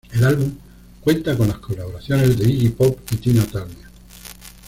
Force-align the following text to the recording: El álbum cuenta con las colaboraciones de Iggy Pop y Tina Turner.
El 0.13 0.23
álbum 0.23 0.53
cuenta 1.01 1.37
con 1.37 1.47
las 1.47 1.59
colaboraciones 1.59 2.35
de 2.35 2.49
Iggy 2.49 2.69
Pop 2.69 2.97
y 3.11 3.17
Tina 3.17 3.45
Turner. 3.45 3.85